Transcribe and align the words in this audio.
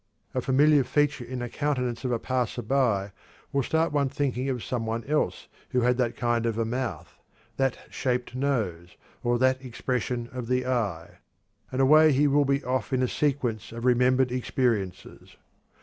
A 0.33 0.41
familiar 0.41 0.83
feature 0.83 1.23
in 1.23 1.37
the 1.37 1.47
countenance 1.47 2.03
of 2.03 2.11
a 2.11 2.17
passer 2.17 2.63
by 2.63 3.11
will 3.53 3.61
start 3.61 3.91
one 3.91 4.09
thinking 4.09 4.49
of 4.49 4.63
some 4.63 4.87
one 4.87 5.03
else 5.03 5.47
who 5.69 5.81
had 5.81 5.97
that 5.97 6.15
kind 6.17 6.47
of 6.47 6.57
a 6.57 6.65
mouth, 6.65 7.13
that 7.57 7.77
shaped 7.91 8.33
nose, 8.33 8.97
or 9.23 9.37
that 9.37 9.63
expression 9.63 10.27
of 10.33 10.47
the 10.47 10.65
eye 10.65 11.19
and 11.71 11.81
away 11.81 12.11
he 12.13 12.25
will 12.25 12.45
be 12.45 12.63
off 12.63 12.91
in 12.91 13.03
a 13.03 13.07
sequence 13.07 13.71
of 13.71 13.85
remembered 13.85 14.31
experiences. 14.31 15.37